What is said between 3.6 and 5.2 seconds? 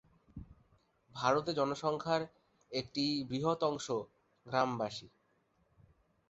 অংশ গ্রামবাসী।